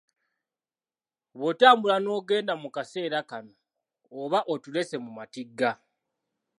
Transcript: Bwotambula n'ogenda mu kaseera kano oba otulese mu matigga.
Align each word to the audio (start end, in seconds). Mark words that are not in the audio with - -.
Bwotambula 1.39 1.97
n'ogenda 2.01 2.53
mu 2.61 2.69
kaseera 2.75 3.19
kano 3.29 3.53
oba 4.21 4.39
otulese 4.53 4.95
mu 5.05 5.11
matigga. 5.17 5.71